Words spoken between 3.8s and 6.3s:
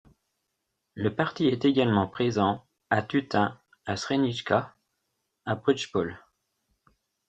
à Sjenica, à Prijepolje.